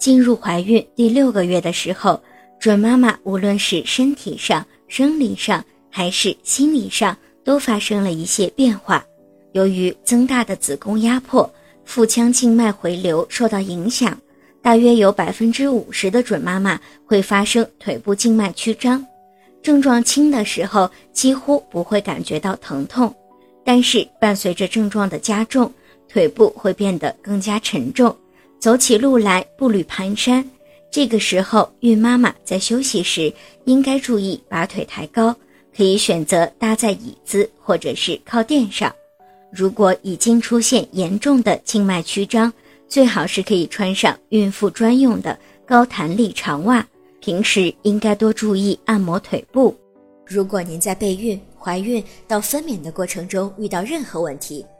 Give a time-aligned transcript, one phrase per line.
[0.00, 2.20] 进入怀孕第六个月的时候，
[2.58, 9.04] 准妈妈无论是身体上、生理上还是心理上，都发生了一些变化。
[9.52, 11.48] 由于增大的子宫压迫，
[11.84, 14.18] 腹腔静脉回流受到影响，
[14.62, 19.04] 大约有百分之五十的准妈妈会发生腿部静脉曲张。
[19.62, 23.14] 症状轻的时候几乎不会感觉到疼痛，
[23.62, 25.70] 但是伴随着症状的加重，
[26.08, 28.16] 腿部会变得更加沉重，
[28.60, 30.44] 走起路来步履蹒跚。
[30.90, 33.32] 这个时候，孕妈妈在休息时
[33.64, 35.34] 应该注意把腿抬高，
[35.74, 38.94] 可以选择搭在椅子或者是靠垫上。
[39.50, 42.52] 如果已经出现严重的静脉曲张，
[42.86, 46.86] 最好是可以穿上孕妇专用的高弹力长袜。
[47.20, 49.76] 平时应该多注意按摩腿部。
[50.26, 54.64] 如果您在备孕、怀孕到分娩的过程中遇到任何问题，